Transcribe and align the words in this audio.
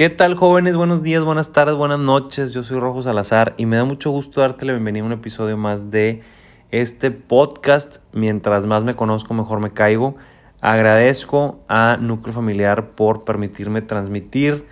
¿Qué 0.00 0.08
tal 0.08 0.34
jóvenes? 0.34 0.76
Buenos 0.76 1.02
días, 1.02 1.24
buenas 1.24 1.52
tardes, 1.52 1.76
buenas 1.76 1.98
noches. 1.98 2.54
Yo 2.54 2.62
soy 2.62 2.80
Rojo 2.80 3.02
Salazar 3.02 3.52
y 3.58 3.66
me 3.66 3.76
da 3.76 3.84
mucho 3.84 4.10
gusto 4.10 4.40
darte 4.40 4.64
la 4.64 4.72
bienvenida 4.72 5.02
a 5.02 5.06
un 5.06 5.12
episodio 5.12 5.58
más 5.58 5.90
de 5.90 6.22
este 6.70 7.10
podcast. 7.10 7.98
Mientras 8.14 8.64
más 8.64 8.82
me 8.82 8.94
conozco, 8.94 9.34
mejor 9.34 9.60
me 9.60 9.72
caigo. 9.72 10.16
Agradezco 10.62 11.60
a 11.68 11.98
Núcleo 12.00 12.32
Familiar 12.32 12.92
por 12.92 13.24
permitirme 13.24 13.82
transmitir 13.82 14.64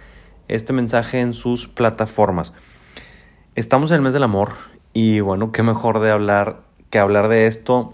este 0.49 0.73
mensaje 0.73 1.21
en 1.21 1.35
sus 1.35 1.69
plataformas. 1.69 2.55
Estamos 3.55 3.91
en 3.91 3.97
el 3.97 4.01
mes 4.01 4.15
del 4.15 4.23
amor 4.23 4.53
y 4.95 5.21
bueno, 5.21 5.53
qué 5.53 5.63
mejor 5.63 6.01
de 6.01 6.11
hablar 6.11 6.63
que 6.89 6.99
hablar 6.99 7.29
de 7.29 7.47
esto 7.47 7.93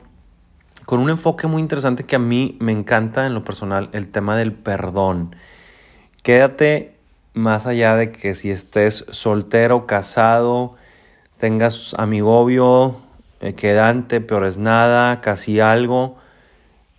con 0.84 1.00
un 1.00 1.10
enfoque 1.10 1.48
muy 1.48 1.62
interesante 1.62 2.04
que 2.04 2.14
a 2.14 2.20
mí 2.20 2.56
me 2.60 2.70
encanta 2.70 3.26
en 3.26 3.34
lo 3.34 3.42
personal, 3.42 3.90
el 3.90 4.06
tema 4.12 4.36
del 4.36 4.52
perdón. 4.52 5.34
Quédate 6.22 6.93
más 7.34 7.66
allá 7.66 7.96
de 7.96 8.12
que 8.12 8.34
si 8.34 8.50
estés 8.50 9.04
soltero, 9.10 9.86
casado, 9.86 10.76
tengas 11.38 11.94
amigobio, 11.98 12.96
eh, 13.40 13.54
quedante, 13.54 14.20
peor 14.20 14.46
es 14.46 14.56
nada, 14.56 15.20
casi 15.20 15.60
algo, 15.60 16.16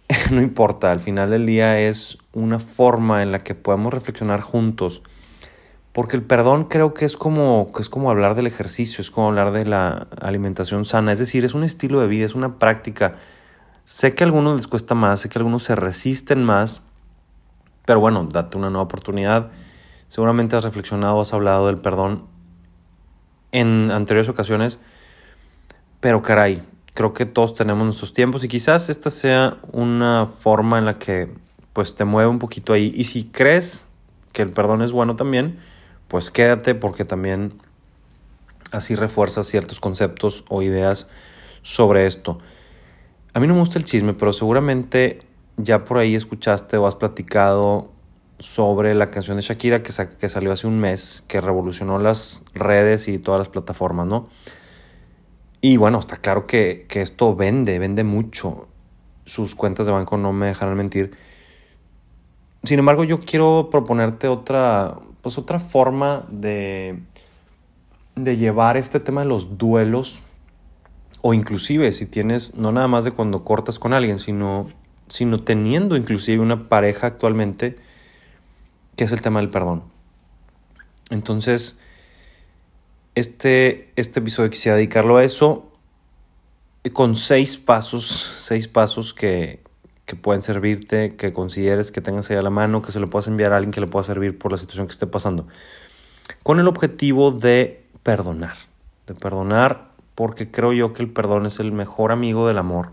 no 0.32 0.42
importa, 0.42 0.92
al 0.92 1.00
final 1.00 1.32
del 1.32 1.46
día 1.46 1.80
es 1.80 2.18
una 2.34 2.60
forma 2.60 3.24
en 3.24 3.32
la 3.32 3.40
que 3.40 3.56
podemos 3.56 3.94
reflexionar 3.94 4.42
juntos. 4.42 5.02
Porque 5.94 6.18
el 6.18 6.24
perdón 6.24 6.66
creo 6.66 6.94
que 6.94 7.06
es 7.06 7.16
como, 7.16 7.72
es 7.80 7.88
como 7.88 8.12
hablar 8.12 8.36
del 8.36 8.48
ejercicio, 8.48 9.02
es 9.02 9.10
como 9.10 9.30
hablar 9.30 9.54
de 9.54 9.66
la 9.66 10.08
alimentación 10.22 10.84
sana, 10.84 11.14
es 11.14 11.20
decir, 11.20 11.46
es 11.46 11.54
un 11.54 11.64
estilo 11.64 12.02
de 12.02 12.08
vida, 12.08 12.26
es 12.26 12.36
una 12.36 12.60
práctica. 12.60 13.16
Sé 13.86 14.14
que 14.14 14.26
a 14.26 14.28
algunos 14.28 14.54
les 14.56 14.68
cuesta 14.68 14.94
más, 14.94 15.22
sé 15.22 15.30
que 15.30 15.38
a 15.38 15.40
algunos 15.40 15.64
se 15.64 15.76
resisten 15.76 16.44
más, 16.44 16.82
pero 17.86 18.02
bueno, 18.02 18.28
date 18.30 18.58
una 18.58 18.70
nueva 18.70 18.84
oportunidad 18.84 19.52
Seguramente 20.16 20.56
has 20.56 20.64
reflexionado, 20.64 21.20
has 21.20 21.34
hablado 21.34 21.68
del 21.68 21.76
perdón 21.76 22.24
en 23.52 23.92
anteriores 23.92 24.30
ocasiones, 24.30 24.80
pero 26.00 26.22
caray, 26.22 26.64
creo 26.94 27.14
que 27.14 27.26
todos 27.26 27.54
tenemos 27.54 27.84
nuestros 27.84 28.14
tiempos 28.14 28.42
y 28.46 28.48
quizás 28.48 28.88
esta 28.88 29.10
sea 29.10 29.58
una 29.74 30.26
forma 30.28 30.80
en 30.80 30.86
la 30.86 30.94
que 30.94 31.34
pues 31.74 31.96
te 31.96 32.06
mueve 32.06 32.30
un 32.30 32.40
poquito 32.40 32.72
ahí. 32.72 32.94
Y 32.96 33.04
si 33.04 33.26
crees 33.26 33.86
que 34.32 34.42
el 34.42 34.54
perdón 34.54 34.82
es 34.84 34.94
bueno 34.94 35.18
también, 35.18 35.60
pues 36.08 36.32
quédate 36.32 36.76
porque 36.76 37.04
también 37.04 37.60
así 38.72 38.96
refuerzas 38.96 39.48
ciertos 39.48 39.82
conceptos 39.82 40.46
o 40.48 40.62
ideas 40.62 41.08
sobre 41.62 42.08
esto. 42.08 42.38
A 43.34 43.42
mí 43.42 43.48
no 43.48 43.54
me 43.54 43.60
gusta 43.60 43.80
el 43.80 43.84
chisme, 43.84 44.14
pero 44.14 44.32
seguramente 44.32 45.20
ya 45.58 45.84
por 45.84 45.98
ahí 45.98 46.16
escuchaste 46.16 46.78
o 46.78 46.88
has 46.88 46.96
platicado 46.96 47.92
sobre 48.40 48.94
la 48.94 49.12
canción 49.12 49.38
de 49.38 49.44
Shakira 49.44 49.84
que, 49.84 49.92
que 50.20 50.30
salió 50.30 50.52
hace 50.52 50.68
un 50.68 50.80
mes, 50.80 51.24
que 51.28 51.42
revolucionó 51.42 52.00
las 52.00 52.44
redes 52.54 53.08
y 53.08 53.18
todas 53.18 53.40
las 53.40 53.50
plataformas, 53.50 54.08
¿no? 54.08 54.30
Y 55.62 55.78
bueno, 55.78 55.98
está 55.98 56.18
claro 56.18 56.46
que, 56.46 56.86
esto 56.92 57.36
vende, 57.36 57.80
vende 57.80 58.04
mucho. 58.04 58.68
Sus 59.26 59.56
cuentas 59.56 59.88
de 59.88 59.94
banco 59.94 60.16
no 60.16 60.32
me 60.32 60.46
dejarán 60.46 60.78
mentir. 60.78 61.18
Sin 62.64 62.78
embargo, 62.78 63.04
yo 63.04 63.20
quiero 63.22 63.70
proponerte 63.72 64.28
otra, 64.28 64.96
pues 65.24 65.40
otra 65.40 65.58
forma 65.58 66.28
de, 66.30 67.00
de 68.16 68.38
llevar 68.38 68.78
este 68.78 69.00
tema 69.00 69.22
de 69.22 69.28
los 69.28 69.58
duelos, 69.58 70.22
o 71.24 71.34
inclusive 71.34 71.92
si 71.94 72.06
tienes, 72.06 72.54
no 72.54 72.72
nada 72.72 72.88
más 72.88 73.04
de 73.04 73.12
cuando 73.12 73.44
cortas 73.44 73.80
con 73.80 73.94
alguien, 73.94 74.20
sino, 74.20 74.68
sino 75.08 75.40
teniendo 75.40 75.98
inclusive 75.98 76.44
una 76.44 76.70
pareja 76.70 77.08
actualmente, 77.08 77.78
que 78.96 79.04
es 79.04 79.12
el 79.12 79.22
tema 79.22 79.40
del 79.40 79.50
perdón. 79.50 79.84
Entonces, 81.10 81.78
este, 83.16 83.92
este 83.96 84.20
episodio 84.20 84.50
quisiera 84.50 84.76
dedicarlo 84.76 85.18
a 85.18 85.24
eso 85.24 85.72
con 86.94 87.16
seis 87.16 87.58
pasos, 87.58 88.06
seis 88.38 88.68
pasos 88.68 89.14
que, 89.14 89.64
que 90.06 90.16
pueden 90.16 90.42
servirte, 90.42 91.16
que 91.16 91.34
consideres 91.34 91.92
que 91.92 92.02
tengas 92.02 92.30
ahí 92.30 92.38
a 92.38 92.42
la 92.42 92.50
mano, 92.50 92.82
que 92.82 92.92
se 92.92 93.00
lo 93.00 93.10
puedas 93.10 93.28
enviar 93.28 93.54
a 93.54 93.58
alguien 93.58 93.72
que 93.72 93.82
le 93.82 93.88
pueda 93.88 94.04
servir 94.04 94.38
por 94.38 94.52
la 94.52 94.58
situación 94.58 94.88
que 94.88 94.94
esté 94.94 95.08
pasando. 95.08 95.48
Con 96.44 96.60
el 96.60 96.68
objetivo 96.68 97.32
de 97.32 97.86
perdonar, 98.04 98.56
de 99.08 99.16
perdonar 99.16 99.90
porque 100.14 100.50
creo 100.50 100.74
yo 100.74 100.94
que 100.94 101.04
el 101.04 101.12
perdón 101.12 101.46
es 101.46 101.60
el 101.60 101.72
mejor 101.72 102.12
amigo 102.12 102.48
del 102.48 102.58
amor. 102.58 102.92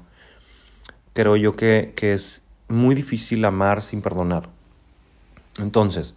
Creo 1.12 1.37
yo 1.37 1.55
que, 1.55 1.93
que 1.94 2.15
es 2.15 2.43
muy 2.69 2.94
difícil 2.94 3.44
amar 3.44 3.82
sin 3.82 4.03
perdonar. 4.03 4.49
Entonces, 5.58 6.14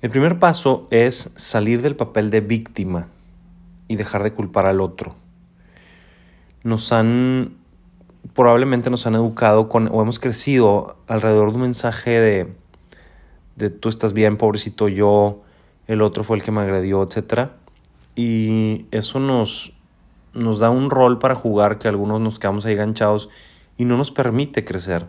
el 0.00 0.10
primer 0.10 0.38
paso 0.38 0.86
es 0.90 1.30
salir 1.34 1.82
del 1.82 1.96
papel 1.96 2.30
de 2.30 2.40
víctima 2.40 3.08
y 3.88 3.96
dejar 3.96 4.22
de 4.22 4.32
culpar 4.32 4.66
al 4.66 4.80
otro. 4.80 5.16
Nos 6.62 6.92
han, 6.92 7.56
probablemente 8.34 8.90
nos 8.90 9.06
han 9.06 9.14
educado 9.16 9.68
con, 9.68 9.88
o 9.90 10.02
hemos 10.02 10.20
crecido 10.20 10.96
alrededor 11.08 11.50
de 11.50 11.56
un 11.56 11.62
mensaje 11.62 12.10
de, 12.20 12.52
de 13.56 13.70
tú 13.70 13.88
estás 13.88 14.12
bien, 14.12 14.36
pobrecito 14.36 14.88
yo, 14.88 15.42
el 15.88 16.02
otro 16.02 16.22
fue 16.22 16.36
el 16.36 16.42
que 16.42 16.52
me 16.52 16.60
agredió, 16.60 17.02
etc. 17.02 17.50
Y 18.14 18.86
eso 18.92 19.18
nos, 19.18 19.72
nos 20.32 20.60
da 20.60 20.70
un 20.70 20.90
rol 20.90 21.18
para 21.18 21.34
jugar 21.34 21.78
que 21.78 21.88
algunos 21.88 22.20
nos 22.20 22.38
quedamos 22.38 22.66
ahí 22.66 22.74
enganchados 22.74 23.30
y 23.76 23.84
no 23.84 23.96
nos 23.96 24.12
permite 24.12 24.64
crecer. 24.64 25.06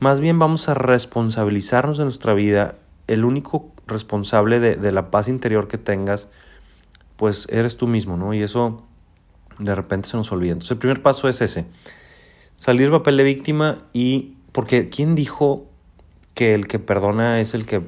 Más 0.00 0.20
bien 0.20 0.38
vamos 0.38 0.68
a 0.68 0.74
responsabilizarnos 0.74 1.98
de 1.98 2.04
nuestra 2.04 2.32
vida. 2.34 2.76
El 3.08 3.24
único 3.24 3.72
responsable 3.86 4.60
de, 4.60 4.92
la 4.92 5.10
paz 5.10 5.28
interior 5.28 5.66
que 5.66 5.78
tengas, 5.78 6.28
pues 7.16 7.48
eres 7.50 7.76
tú 7.76 7.88
mismo, 7.88 8.16
¿no? 8.16 8.32
Y 8.32 8.42
eso 8.42 8.84
de 9.58 9.74
repente 9.74 10.08
se 10.08 10.16
nos 10.16 10.30
olvida. 10.30 10.52
Entonces 10.52 10.72
el 10.72 10.78
primer 10.78 11.02
paso 11.02 11.28
es 11.28 11.40
ese. 11.40 11.66
Salir 12.56 12.90
papel 12.90 13.16
de 13.16 13.24
víctima 13.24 13.78
y... 13.92 14.34
Porque 14.52 14.88
¿quién 14.88 15.14
dijo 15.14 15.66
que 16.34 16.54
el 16.54 16.68
que 16.68 16.78
perdona 16.78 17.40
es 17.40 17.54
el 17.54 17.66
que 17.66 17.82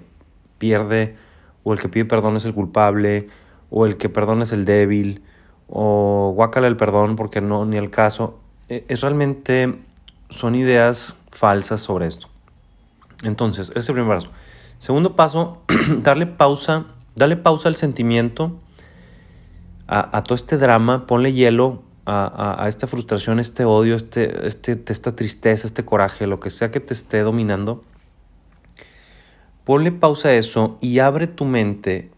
pierde 0.58 1.16
o 1.64 1.72
el 1.72 1.80
que 1.80 1.88
pide 1.88 2.04
perdón 2.04 2.36
es 2.36 2.44
el 2.44 2.54
culpable 2.54 3.28
o 3.70 3.86
el 3.86 3.96
que 3.96 4.08
perdona 4.08 4.44
es 4.44 4.52
el 4.52 4.64
débil 4.64 5.22
o 5.68 6.32
guácala 6.34 6.68
el 6.68 6.76
perdón 6.76 7.16
porque 7.16 7.40
no, 7.40 7.64
ni 7.64 7.76
el 7.76 7.90
caso? 7.90 8.38
E, 8.68 8.84
es 8.88 9.00
realmente 9.00 9.80
son 10.28 10.54
ideas 10.54 11.16
falsas 11.30 11.80
sobre 11.80 12.06
esto. 12.06 12.28
Entonces, 13.22 13.70
ese 13.70 13.78
es 13.78 13.88
el 13.88 13.94
primer 13.96 14.16
paso. 14.16 14.30
Segundo 14.78 15.14
paso, 15.16 15.62
darle 16.02 16.26
pausa, 16.26 16.86
darle 17.14 17.36
pausa 17.36 17.68
al 17.68 17.76
sentimiento, 17.76 18.58
a, 19.86 20.22
todo 20.22 20.36
este 20.36 20.56
drama, 20.56 21.06
ponle 21.06 21.32
hielo 21.32 21.82
a, 22.06 22.64
esta 22.68 22.86
frustración, 22.86 23.40
este 23.40 23.64
odio, 23.64 23.96
este, 23.96 24.46
este, 24.46 24.80
esta 24.86 25.16
tristeza, 25.16 25.66
este 25.66 25.84
coraje, 25.84 26.26
lo 26.28 26.38
que 26.38 26.50
sea 26.50 26.70
que 26.70 26.80
te 26.80 26.94
esté 26.94 27.20
dominando. 27.20 27.82
Ponle 29.64 29.92
pausa 29.92 30.28
a 30.28 30.34
eso 30.34 30.78
y 30.80 31.00
abre 31.00 31.26
tu 31.26 31.44
mente 31.44 32.10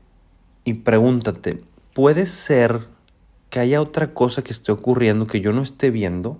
y 0.64 0.74
pregúntate, 0.74 1.62
¿puede 1.94 2.26
ser 2.26 2.86
que 3.50 3.60
haya 3.60 3.80
otra 3.80 4.14
cosa 4.14 4.42
que 4.42 4.52
esté 4.52 4.70
ocurriendo 4.70 5.26
que 5.26 5.40
yo 5.40 5.52
no 5.52 5.62
esté 5.62 5.90
viendo? 5.90 6.38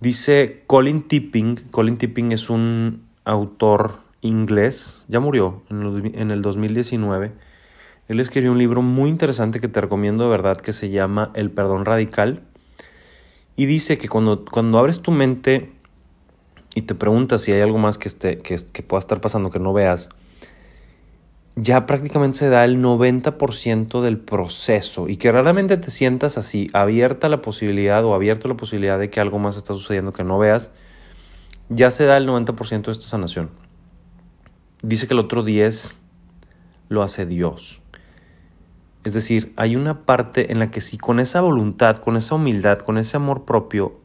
Dice 0.00 0.62
Colin 0.66 1.02
Tipping, 1.02 1.56
Colin 1.70 1.98
Tipping 1.98 2.32
es 2.32 2.48
un 2.48 3.02
autor 3.24 3.98
inglés, 4.22 5.04
ya 5.08 5.20
murió 5.20 5.62
en 5.68 6.30
el 6.30 6.40
2019. 6.40 7.32
Él 8.08 8.18
escribió 8.18 8.50
un 8.50 8.58
libro 8.58 8.80
muy 8.80 9.10
interesante 9.10 9.60
que 9.60 9.68
te 9.68 9.78
recomiendo 9.78 10.24
de 10.24 10.30
verdad 10.30 10.56
que 10.56 10.72
se 10.72 10.88
llama 10.88 11.30
El 11.34 11.50
perdón 11.50 11.84
radical. 11.84 12.42
Y 13.56 13.66
dice 13.66 13.98
que 13.98 14.08
cuando, 14.08 14.46
cuando 14.46 14.78
abres 14.78 15.02
tu 15.02 15.10
mente 15.10 15.70
y 16.74 16.82
te 16.82 16.94
preguntas 16.94 17.42
si 17.42 17.52
hay 17.52 17.60
algo 17.60 17.76
más 17.76 17.98
que, 17.98 18.08
esté, 18.08 18.38
que, 18.38 18.56
que 18.72 18.82
pueda 18.82 19.00
estar 19.00 19.20
pasando 19.20 19.50
que 19.50 19.58
no 19.58 19.74
veas, 19.74 20.08
ya 21.62 21.84
prácticamente 21.84 22.38
se 22.38 22.48
da 22.48 22.64
el 22.64 22.82
90% 22.82 24.00
del 24.00 24.18
proceso 24.18 25.08
y 25.08 25.16
que 25.16 25.30
raramente 25.30 25.76
te 25.76 25.90
sientas 25.90 26.38
así, 26.38 26.68
abierta 26.72 27.28
la 27.28 27.42
posibilidad 27.42 28.02
o 28.04 28.14
abierto 28.14 28.48
la 28.48 28.56
posibilidad 28.56 28.98
de 28.98 29.10
que 29.10 29.20
algo 29.20 29.38
más 29.38 29.58
está 29.58 29.74
sucediendo 29.74 30.14
que 30.14 30.24
no 30.24 30.38
veas, 30.38 30.70
ya 31.68 31.90
se 31.90 32.06
da 32.06 32.16
el 32.16 32.26
90% 32.26 32.86
de 32.86 32.92
esta 32.92 33.06
sanación. 33.06 33.50
Dice 34.82 35.06
que 35.06 35.12
el 35.12 35.20
otro 35.20 35.42
10 35.42 35.96
lo 36.88 37.02
hace 37.02 37.26
Dios. 37.26 37.82
Es 39.04 39.12
decir, 39.12 39.52
hay 39.56 39.76
una 39.76 40.06
parte 40.06 40.52
en 40.52 40.58
la 40.58 40.70
que 40.70 40.80
si 40.80 40.96
con 40.96 41.20
esa 41.20 41.42
voluntad, 41.42 41.98
con 41.98 42.16
esa 42.16 42.36
humildad, 42.36 42.78
con 42.78 42.96
ese 42.96 43.18
amor 43.18 43.44
propio, 43.44 44.00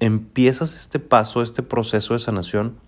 empiezas 0.00 0.74
este 0.76 0.98
paso, 0.98 1.42
este 1.42 1.62
proceso 1.62 2.14
de 2.14 2.20
sanación, 2.20 2.78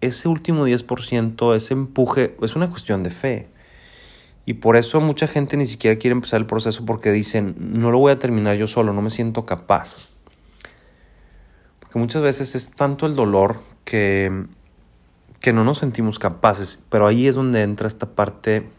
ese 0.00 0.28
último 0.28 0.66
10%, 0.66 1.54
ese 1.54 1.74
empuje, 1.74 2.36
es 2.42 2.56
una 2.56 2.70
cuestión 2.70 3.02
de 3.02 3.10
fe. 3.10 3.48
Y 4.46 4.54
por 4.54 4.76
eso 4.76 5.00
mucha 5.00 5.26
gente 5.26 5.56
ni 5.56 5.66
siquiera 5.66 5.98
quiere 5.98 6.12
empezar 6.12 6.40
el 6.40 6.46
proceso 6.46 6.84
porque 6.86 7.12
dicen, 7.12 7.54
no 7.58 7.90
lo 7.90 7.98
voy 7.98 8.12
a 8.12 8.18
terminar 8.18 8.56
yo 8.56 8.66
solo, 8.66 8.92
no 8.92 9.02
me 9.02 9.10
siento 9.10 9.44
capaz. 9.44 10.08
Porque 11.80 11.98
muchas 11.98 12.22
veces 12.22 12.54
es 12.54 12.70
tanto 12.70 13.06
el 13.06 13.14
dolor 13.14 13.60
que, 13.84 14.46
que 15.40 15.52
no 15.52 15.64
nos 15.64 15.78
sentimos 15.78 16.18
capaces, 16.18 16.82
pero 16.88 17.06
ahí 17.06 17.26
es 17.26 17.34
donde 17.34 17.62
entra 17.62 17.88
esta 17.88 18.06
parte 18.06 18.70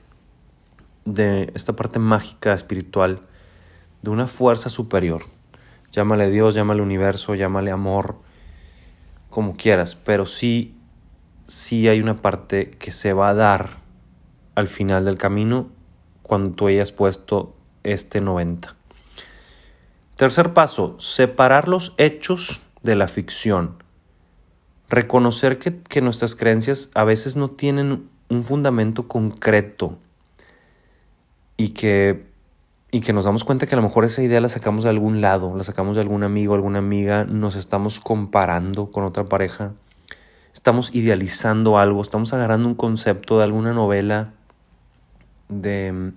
de 1.05 1.51
esta 1.55 1.73
parte 1.73 1.99
mágica 1.99 2.53
espiritual 2.53 3.21
de 4.01 4.09
una 4.09 4.27
fuerza 4.27 4.69
superior. 4.69 5.23
Llámale 5.91 6.29
Dios, 6.29 6.55
llámale 6.55 6.81
universo, 6.81 7.35
llámale 7.35 7.71
amor, 7.71 8.15
como 9.29 9.55
quieras, 9.55 9.95
pero 9.95 10.25
sí 10.25 10.78
sí 11.49 11.87
hay 11.87 11.99
una 11.99 12.21
parte 12.21 12.69
que 12.69 12.91
se 12.91 13.11
va 13.13 13.29
a 13.29 13.33
dar 13.33 13.77
al 14.55 14.67
final 14.67 15.05
del 15.05 15.17
camino 15.17 15.69
cuando 16.21 16.51
tú 16.51 16.67
hayas 16.67 16.91
puesto 16.91 17.55
este 17.83 18.21
90. 18.21 18.75
Tercer 20.15 20.53
paso, 20.53 20.95
separar 20.99 21.67
los 21.67 21.93
hechos 21.97 22.61
de 22.83 22.95
la 22.95 23.07
ficción. 23.07 23.83
Reconocer 24.89 25.57
que, 25.57 25.81
que 25.81 26.01
nuestras 26.01 26.35
creencias 26.35 26.91
a 26.93 27.03
veces 27.03 27.35
no 27.35 27.49
tienen 27.49 28.09
un 28.29 28.43
fundamento 28.43 29.07
concreto 29.07 29.97
y 31.57 31.69
que, 31.69 32.27
y 32.91 33.01
que 33.01 33.13
nos 33.13 33.25
damos 33.25 33.43
cuenta 33.43 33.65
que 33.65 33.73
a 33.73 33.77
lo 33.77 33.83
mejor 33.83 34.05
esa 34.05 34.21
idea 34.21 34.39
la 34.39 34.49
sacamos 34.49 34.83
de 34.83 34.91
algún 34.91 35.19
lado, 35.19 35.55
la 35.55 35.63
sacamos 35.63 35.95
de 35.95 36.01
algún 36.01 36.23
amigo, 36.23 36.53
alguna 36.53 36.79
amiga, 36.79 37.23
nos 37.23 37.55
estamos 37.55 37.99
comparando 37.99 38.91
con 38.91 39.03
otra 39.03 39.25
pareja, 39.25 39.73
estamos 40.59 40.93
idealizando 40.93 41.77
algo, 41.77 42.01
estamos 42.01 42.33
agarrando 42.33 42.67
un 42.67 42.75
concepto 42.75 43.37
de 43.37 43.45
alguna 43.45 43.71
novela, 43.71 44.33
de, 45.47 46.11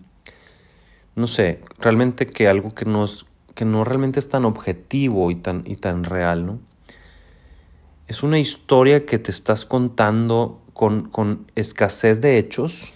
no 1.14 1.28
sé, 1.28 1.60
realmente 1.78 2.26
que 2.26 2.48
algo 2.48 2.74
que, 2.74 2.84
nos, 2.84 3.24
que 3.54 3.64
no 3.64 3.84
realmente 3.84 4.18
es 4.18 4.28
tan 4.28 4.44
objetivo 4.44 5.30
y 5.30 5.36
tan, 5.36 5.62
y 5.64 5.76
tan 5.76 6.02
real, 6.02 6.44
¿no? 6.44 6.58
Es 8.08 8.24
una 8.24 8.40
historia 8.40 9.06
que 9.06 9.20
te 9.20 9.30
estás 9.30 9.64
contando 9.64 10.60
con, 10.72 11.08
con 11.08 11.46
escasez 11.54 12.20
de 12.20 12.38
hechos, 12.38 12.92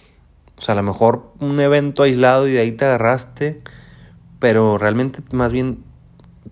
o 0.57 0.61
sea, 0.61 0.73
a 0.73 0.75
lo 0.75 0.83
mejor 0.83 1.31
un 1.39 1.61
evento 1.61 2.03
aislado 2.03 2.49
y 2.49 2.51
de 2.51 2.59
ahí 2.59 2.73
te 2.73 2.83
agarraste, 2.83 3.61
pero 4.39 4.77
realmente 4.77 5.23
más 5.31 5.53
bien 5.53 5.81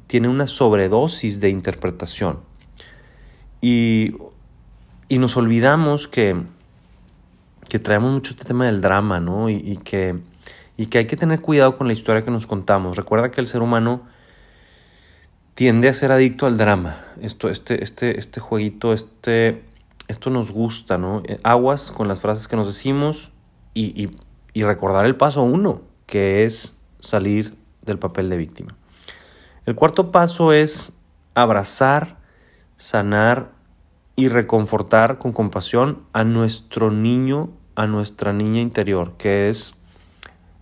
tiene 0.07 0.29
una 0.29 0.47
sobredosis 0.47 1.41
de 1.41 1.49
interpretación. 1.49 2.39
Y 3.59 4.15
y 5.07 5.19
nos 5.19 5.37
olvidamos 5.37 6.07
que, 6.07 6.41
que 7.69 7.79
traemos 7.79 8.11
mucho 8.11 8.31
este 8.31 8.45
tema 8.45 8.65
del 8.65 8.81
drama, 8.81 9.19
¿no? 9.19 9.49
Y, 9.49 9.77
que, 9.77 10.19
y 10.77 10.87
que 10.87 10.99
hay 10.99 11.07
que 11.07 11.15
tener 11.15 11.41
cuidado 11.41 11.77
con 11.77 11.87
la 11.87 11.93
historia 11.93 12.23
que 12.23 12.31
nos 12.31 12.47
contamos. 12.47 12.97
Recuerda 12.97 13.31
que 13.31 13.41
el 13.41 13.47
ser 13.47 13.61
humano 13.61 14.03
tiende 15.53 15.89
a 15.89 15.93
ser 15.93 16.11
adicto 16.11 16.47
al 16.47 16.57
drama. 16.57 16.97
Esto, 17.21 17.49
este, 17.49 17.83
este, 17.83 18.17
este 18.19 18.39
jueguito, 18.39 18.93
este, 18.93 19.63
esto 20.07 20.29
nos 20.29 20.51
gusta, 20.51 20.97
¿no? 20.97 21.21
Eh, 21.25 21.39
aguas 21.43 21.91
con 21.91 22.07
las 22.07 22.21
frases 22.21 22.47
que 22.47 22.55
nos 22.55 22.67
decimos 22.67 23.31
y, 23.73 24.03
y, 24.03 24.15
y 24.53 24.63
recordar 24.63 25.05
el 25.05 25.15
paso 25.15 25.43
uno, 25.43 25.81
que 26.07 26.45
es 26.45 26.73
salir 26.99 27.55
del 27.83 27.99
papel 27.99 28.29
de 28.29 28.37
víctima. 28.37 28.75
El 29.65 29.75
cuarto 29.75 30.11
paso 30.11 30.53
es 30.53 30.91
abrazar, 31.33 32.17
sanar 32.75 33.54
y 34.15 34.29
reconfortar 34.29 35.17
con 35.17 35.33
compasión 35.33 36.03
a 36.13 36.23
nuestro 36.23 36.91
niño, 36.91 37.49
a 37.75 37.87
nuestra 37.87 38.31
niña 38.33 38.61
interior, 38.61 39.13
que 39.17 39.49
es, 39.49 39.75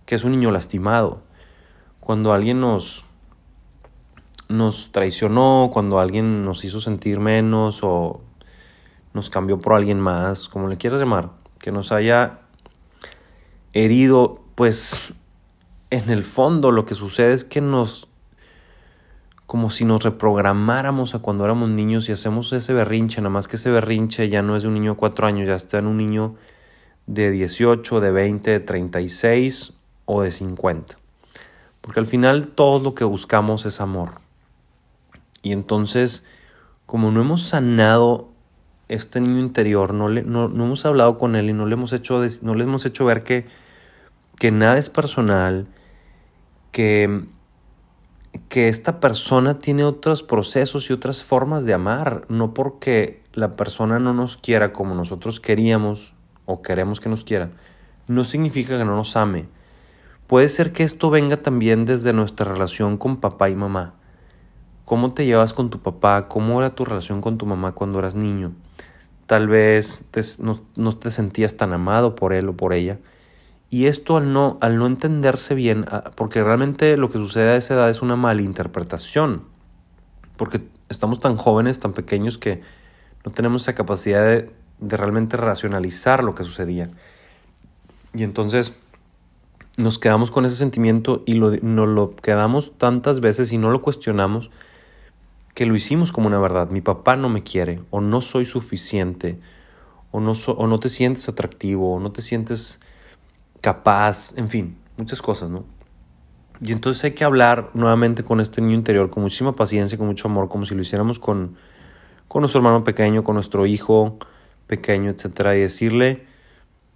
que 0.06 0.16
es 0.16 0.24
un 0.24 0.32
niño 0.32 0.50
lastimado. 0.50 1.22
Cuando 2.00 2.32
alguien 2.32 2.60
nos, 2.60 3.04
nos 4.48 4.90
traicionó, 4.90 5.70
cuando 5.72 6.00
alguien 6.00 6.44
nos 6.44 6.64
hizo 6.64 6.80
sentir 6.80 7.20
menos 7.20 7.80
o 7.82 8.20
nos 9.12 9.30
cambió 9.30 9.60
por 9.60 9.74
alguien 9.74 10.00
más, 10.00 10.48
como 10.48 10.68
le 10.68 10.76
quieras 10.76 10.98
llamar, 10.98 11.30
que 11.60 11.70
nos 11.70 11.92
haya 11.92 12.40
herido, 13.72 14.42
pues 14.56 15.14
en 15.90 16.10
el 16.10 16.24
fondo 16.24 16.72
lo 16.72 16.84
que 16.84 16.94
sucede 16.94 17.34
es 17.34 17.44
que 17.44 17.60
nos 17.60 18.08
como 19.46 19.70
si 19.70 19.84
nos 19.84 20.02
reprogramáramos 20.02 21.14
a 21.14 21.18
cuando 21.18 21.44
éramos 21.44 21.68
niños 21.68 22.08
y 22.08 22.12
hacemos 22.12 22.52
ese 22.52 22.72
berrinche, 22.72 23.20
nada 23.20 23.30
más 23.30 23.48
que 23.48 23.56
ese 23.56 23.70
berrinche 23.70 24.28
ya 24.28 24.42
no 24.42 24.56
es 24.56 24.62
de 24.62 24.68
un 24.68 24.74
niño 24.74 24.92
de 24.92 24.96
4 24.96 25.26
años, 25.26 25.46
ya 25.46 25.54
está 25.54 25.78
en 25.78 25.86
un 25.86 25.98
niño 25.98 26.34
de 27.06 27.30
18, 27.30 28.00
de 28.00 28.10
20, 28.10 28.50
de 28.50 28.60
36 28.60 29.74
o 30.06 30.22
de 30.22 30.30
50. 30.30 30.96
Porque 31.80 32.00
al 32.00 32.06
final 32.06 32.48
todo 32.48 32.82
lo 32.82 32.94
que 32.94 33.04
buscamos 33.04 33.66
es 33.66 33.80
amor. 33.80 34.12
Y 35.42 35.52
entonces, 35.52 36.24
como 36.86 37.10
no 37.10 37.20
hemos 37.20 37.42
sanado 37.42 38.30
este 38.88 39.20
niño 39.20 39.40
interior, 39.40 39.92
no, 39.92 40.08
le, 40.08 40.22
no, 40.22 40.46
hemos 40.46 40.86
hablado 40.86 41.18
con 41.18 41.36
él 41.36 41.50
y 41.50 41.52
no 41.52 41.66
le 41.66 41.74
hemos 41.74 41.92
hecho, 41.92 42.22
no 42.40 42.54
le 42.54 42.64
hemos 42.64 42.86
hecho 42.86 43.04
ver 43.04 43.24
que, 43.24 43.46
que 44.38 44.50
nada 44.50 44.78
es 44.78 44.88
personal, 44.88 45.66
que 46.72 47.26
que 48.54 48.68
esta 48.68 49.00
persona 49.00 49.58
tiene 49.58 49.82
otros 49.82 50.22
procesos 50.22 50.88
y 50.88 50.92
otras 50.92 51.24
formas 51.24 51.64
de 51.64 51.74
amar, 51.74 52.24
no 52.28 52.54
porque 52.54 53.20
la 53.32 53.56
persona 53.56 53.98
no 53.98 54.14
nos 54.14 54.36
quiera 54.36 54.72
como 54.72 54.94
nosotros 54.94 55.40
queríamos 55.40 56.14
o 56.46 56.62
queremos 56.62 57.00
que 57.00 57.08
nos 57.08 57.24
quiera, 57.24 57.50
no 58.06 58.22
significa 58.22 58.78
que 58.78 58.84
no 58.84 58.94
nos 58.94 59.16
ame. 59.16 59.46
Puede 60.28 60.48
ser 60.48 60.70
que 60.70 60.84
esto 60.84 61.10
venga 61.10 61.38
también 61.38 61.84
desde 61.84 62.12
nuestra 62.12 62.52
relación 62.52 62.96
con 62.96 63.16
papá 63.16 63.50
y 63.50 63.56
mamá. 63.56 63.94
¿Cómo 64.84 65.12
te 65.12 65.26
llevas 65.26 65.52
con 65.52 65.68
tu 65.68 65.80
papá? 65.80 66.28
¿Cómo 66.28 66.60
era 66.60 66.76
tu 66.76 66.84
relación 66.84 67.20
con 67.22 67.38
tu 67.38 67.46
mamá 67.46 67.72
cuando 67.72 67.98
eras 67.98 68.14
niño? 68.14 68.52
Tal 69.26 69.48
vez 69.48 70.04
no, 70.38 70.60
no 70.76 70.96
te 70.96 71.10
sentías 71.10 71.56
tan 71.56 71.72
amado 71.72 72.14
por 72.14 72.32
él 72.32 72.48
o 72.50 72.56
por 72.56 72.72
ella 72.72 73.00
y 73.70 73.86
esto 73.86 74.16
al 74.16 74.32
no, 74.32 74.58
al 74.60 74.78
no 74.78 74.86
entenderse 74.86 75.54
bien, 75.54 75.84
ah, 75.90 76.12
porque 76.14 76.42
realmente 76.42 76.96
lo 76.96 77.10
que 77.10 77.18
sucede 77.18 77.50
a 77.50 77.56
esa 77.56 77.74
edad 77.74 77.90
es 77.90 78.02
una 78.02 78.16
malinterpretación, 78.16 79.44
porque 80.36 80.62
estamos 80.88 81.20
tan 81.20 81.36
jóvenes, 81.36 81.78
tan 81.78 81.92
pequeños 81.92 82.38
que 82.38 82.62
no 83.24 83.32
tenemos 83.32 83.62
esa 83.62 83.74
capacidad 83.74 84.24
de, 84.24 84.50
realmente 84.80 85.36
racionalizar 85.36 86.22
lo 86.24 86.34
que 86.34 86.44
sucedía. 86.44 86.90
Y 88.12 88.22
entonces 88.22 88.76
nos 89.76 89.98
quedamos 89.98 90.30
con 90.30 90.44
ese 90.44 90.56
sentimiento 90.56 91.22
y 91.26 91.34
lo, 91.34 91.50
nos 91.62 91.88
lo 91.88 92.16
quedamos 92.16 92.76
tantas 92.76 93.20
veces 93.20 93.50
y 93.52 93.58
no 93.58 93.70
lo 93.70 93.82
cuestionamos 93.82 94.50
que 95.54 95.66
lo 95.66 95.74
hicimos 95.74 96.12
como 96.12 96.26
una 96.26 96.38
verdad. 96.38 96.68
Mi 96.70 96.80
papá 96.80 97.16
no 97.16 97.28
me 97.28 97.42
quiere 97.42 97.80
o 97.90 98.00
no 98.00 98.20
soy 98.20 98.44
suficiente 98.44 99.38
o 100.10 100.20
no, 100.20 100.32
o 100.32 100.66
no 100.66 100.78
te 100.78 100.88
sientes 100.90 101.28
atractivo 101.28 101.94
o 101.94 102.00
no 102.00 102.12
te 102.12 102.22
sientes 102.22 102.80
capaz, 103.64 104.36
en 104.36 104.50
fin, 104.50 104.76
muchas 104.98 105.22
cosas, 105.22 105.48
¿no? 105.48 105.64
Y 106.60 106.70
entonces 106.72 107.02
hay 107.02 107.12
que 107.12 107.24
hablar 107.24 107.70
nuevamente 107.72 108.22
con 108.22 108.40
este 108.40 108.60
niño 108.60 108.74
interior 108.74 109.08
con 109.08 109.22
muchísima 109.22 109.56
paciencia, 109.56 109.96
con 109.96 110.06
mucho 110.06 110.28
amor, 110.28 110.50
como 110.50 110.66
si 110.66 110.74
lo 110.74 110.82
hiciéramos 110.82 111.18
con, 111.18 111.56
con 112.28 112.42
nuestro 112.42 112.58
hermano 112.58 112.84
pequeño, 112.84 113.24
con 113.24 113.36
nuestro 113.36 113.64
hijo 113.64 114.18
pequeño, 114.66 115.10
etcétera, 115.10 115.56
y 115.56 115.60
decirle, 115.60 116.26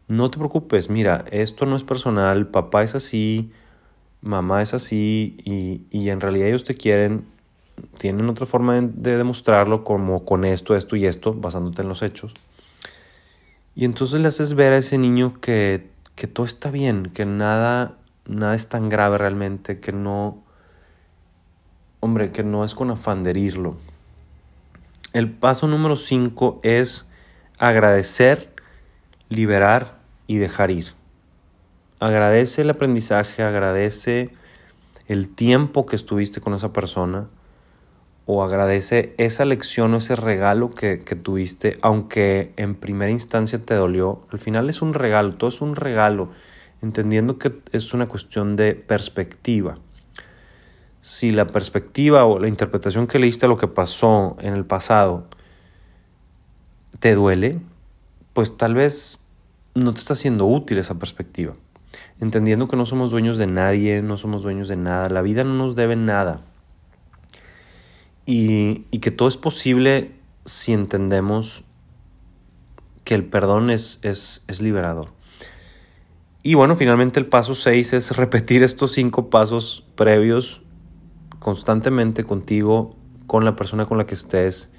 no 0.08 0.30
te 0.30 0.36
preocupes, 0.36 0.90
mira, 0.90 1.24
esto 1.30 1.64
no 1.64 1.74
es 1.74 1.84
personal, 1.84 2.48
papá 2.48 2.82
es 2.82 2.94
así, 2.94 3.50
mamá 4.20 4.60
es 4.60 4.74
así, 4.74 5.38
y, 5.44 5.86
y 5.90 6.10
en 6.10 6.20
realidad 6.20 6.48
ellos 6.48 6.64
te 6.64 6.74
quieren, 6.74 7.24
tienen 7.96 8.28
otra 8.28 8.44
forma 8.44 8.74
de, 8.74 8.88
de 8.88 9.16
demostrarlo 9.16 9.84
como 9.84 10.26
con 10.26 10.44
esto, 10.44 10.76
esto 10.76 10.96
y 10.96 11.06
esto, 11.06 11.32
basándote 11.32 11.80
en 11.80 11.88
los 11.88 12.02
hechos. 12.02 12.34
Y 13.74 13.86
entonces 13.86 14.20
le 14.20 14.28
haces 14.28 14.52
ver 14.52 14.74
a 14.74 14.78
ese 14.78 14.98
niño 14.98 15.40
que 15.40 15.96
que 16.18 16.26
todo 16.26 16.44
está 16.44 16.72
bien, 16.72 17.12
que 17.14 17.24
nada, 17.24 17.94
nada 18.26 18.56
es 18.56 18.68
tan 18.68 18.88
grave 18.88 19.18
realmente, 19.18 19.78
que 19.78 19.92
no, 19.92 20.42
hombre, 22.00 22.32
que 22.32 22.42
no 22.42 22.64
es 22.64 22.74
con 22.74 22.90
afán 22.90 23.22
de 23.22 23.30
herirlo. 23.30 23.76
El 25.12 25.30
paso 25.30 25.68
número 25.68 25.96
5 25.96 26.58
es 26.64 27.06
agradecer, 27.56 28.52
liberar 29.28 29.96
y 30.26 30.38
dejar 30.38 30.72
ir. 30.72 30.86
Agradece 32.00 32.62
el 32.62 32.70
aprendizaje, 32.70 33.44
agradece 33.44 34.30
el 35.06 35.28
tiempo 35.28 35.86
que 35.86 35.94
estuviste 35.94 36.40
con 36.40 36.52
esa 36.52 36.72
persona 36.72 37.28
o 38.30 38.42
agradece 38.42 39.14
esa 39.16 39.46
lección 39.46 39.94
o 39.94 39.96
ese 39.96 40.14
regalo 40.14 40.68
que, 40.68 40.98
tuviste, 40.98 41.78
aunque 41.80 42.52
en 42.58 42.74
primera 42.74 43.10
instancia 43.10 43.58
te 43.58 43.72
dolió, 43.72 44.20
al 44.30 44.38
final 44.38 44.68
es 44.68 44.82
un 44.82 44.92
regalo, 44.92 45.36
todo 45.36 45.48
es 45.48 45.62
un 45.62 45.74
regalo, 45.74 46.28
entendiendo 46.82 47.38
que 47.38 47.54
es 47.72 47.94
una 47.94 48.06
cuestión 48.06 48.54
de 48.54 48.74
perspectiva. 48.74 49.78
Si 51.00 51.32
la 51.32 51.46
perspectiva 51.46 52.26
o 52.26 52.38
la 52.38 52.48
interpretación 52.48 53.06
que 53.06 53.18
le 53.18 53.24
diste 53.24 53.46
a 53.46 53.48
lo 53.48 53.56
que 53.56 53.66
pasó 53.66 54.36
en 54.40 54.52
el 54.52 54.66
pasado 54.66 55.26
te 56.98 57.14
duele, 57.14 57.60
pues 58.34 58.58
tal 58.58 58.74
vez 58.74 59.18
no 59.74 59.94
te 59.94 60.00
está 60.00 60.14
siendo 60.14 60.44
útil 60.44 60.76
esa 60.76 60.98
perspectiva. 60.98 61.54
Entendiendo 62.20 62.68
que 62.68 62.76
no 62.76 62.84
somos 62.84 63.10
dueños 63.10 63.38
de 63.38 63.46
nadie, 63.46 64.02
no 64.02 64.18
somos 64.18 64.42
dueños 64.42 64.68
de 64.68 64.76
nada, 64.76 65.08
la 65.08 65.22
vida 65.22 65.44
no 65.44 65.54
nos 65.54 65.76
debe 65.76 65.96
nada 65.96 66.42
y, 68.30 68.98
que 68.98 69.10
todo 69.10 69.26
es 69.26 69.38
posible 69.38 70.12
si 70.44 70.74
entendemos 70.74 71.64
que 73.04 73.14
el 73.14 73.24
perdón 73.24 73.70
es, 73.70 74.00
es, 74.02 74.60
liberador. 74.60 75.08
Y 76.42 76.52
bueno, 76.52 76.76
finalmente 76.76 77.18
el 77.18 77.24
paso 77.24 77.54
6 77.54 77.94
es 77.94 78.16
repetir 78.18 78.62
estos 78.62 78.92
cinco 78.92 79.30
pasos 79.30 79.86
previos 79.94 80.60
constantemente 81.38 82.24
contigo, 82.24 82.94
con 83.26 83.46
la 83.46 83.56
persona 83.56 83.86
con 83.86 83.96
la 83.96 84.04
que 84.04 84.14
estés, 84.14 84.70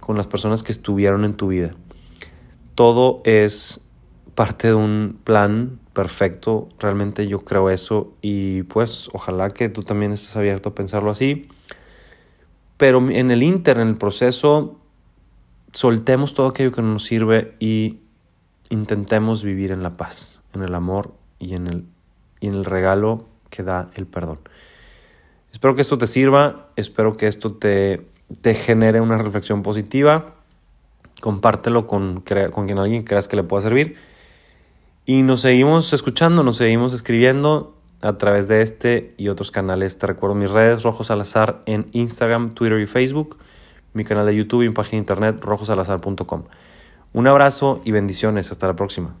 con 0.00 0.16
las 0.16 0.26
personas 0.26 0.64
que 0.64 0.72
estuvieron 0.72 1.24
en 1.24 1.34
tu 1.34 1.48
vida. 1.48 1.70
Todo 2.74 3.22
es 3.24 3.80
parte 4.34 4.68
de 4.68 4.74
un 4.74 5.20
plan 5.22 5.78
perfecto, 5.92 6.68
realmente 6.80 7.28
yo 7.28 7.44
creo 7.44 7.70
eso 7.70 8.12
y 8.22 8.64
pues 8.64 9.08
ojalá 9.12 9.50
que 9.50 9.68
tú 9.68 9.84
también 9.84 10.10
estés 10.10 10.36
abierto 10.36 10.70
a 10.70 10.74
pensarlo 10.74 11.12
así. 11.12 11.48
Pero 12.82 12.98
en 13.10 13.30
el 13.30 13.44
inter, 13.44 13.78
en 13.78 13.86
el 13.86 13.96
proceso, 13.96 14.76
soltemos 15.72 16.34
todo 16.34 16.48
aquello 16.48 16.72
que 16.72 16.82
no 16.82 16.94
nos 16.94 17.04
sirve 17.04 17.54
y 17.60 18.00
intentemos 18.70 19.44
vivir 19.44 19.70
en 19.70 19.84
la 19.84 19.96
paz, 19.96 20.40
en 20.52 20.64
el 20.64 20.74
amor 20.74 21.14
y 21.38 21.54
en 21.54 21.68
el, 21.68 21.84
y 22.40 22.48
en 22.48 22.54
el 22.54 22.64
regalo 22.64 23.28
que 23.50 23.62
da 23.62 23.86
el 23.94 24.06
perdón. 24.06 24.40
Espero 25.52 25.76
que 25.76 25.80
esto 25.80 25.96
te 25.96 26.08
sirva, 26.08 26.70
espero 26.74 27.16
que 27.16 27.28
esto 27.28 27.52
te, 27.52 28.04
te 28.40 28.52
genere 28.54 29.00
una 29.00 29.16
reflexión 29.16 29.62
positiva. 29.62 30.34
Compártelo 31.20 31.86
con, 31.86 32.24
con 32.50 32.66
quien 32.66 32.80
alguien 32.80 33.04
creas 33.04 33.28
que 33.28 33.36
le 33.36 33.44
pueda 33.44 33.62
servir. 33.62 33.94
Y 35.06 35.22
nos 35.22 35.42
seguimos 35.42 35.92
escuchando, 35.92 36.42
nos 36.42 36.56
seguimos 36.56 36.94
escribiendo 36.94 37.76
a 38.02 38.18
través 38.18 38.48
de 38.48 38.62
este 38.62 39.14
y 39.16 39.28
otros 39.28 39.50
canales. 39.50 39.98
Te 39.98 40.06
recuerdo 40.06 40.34
mis 40.34 40.50
redes, 40.50 40.82
Rojo 40.82 41.04
Salazar 41.04 41.62
en 41.66 41.86
Instagram, 41.92 42.54
Twitter 42.54 42.80
y 42.80 42.86
Facebook, 42.86 43.38
mi 43.94 44.04
canal 44.04 44.26
de 44.26 44.36
YouTube 44.36 44.62
y 44.62 44.68
mi 44.68 44.74
página 44.74 44.92
de 44.92 44.98
internet, 44.98 45.40
rojosalazar.com. 45.40 46.44
Un 47.14 47.26
abrazo 47.26 47.80
y 47.84 47.92
bendiciones. 47.92 48.50
Hasta 48.50 48.66
la 48.66 48.76
próxima. 48.76 49.14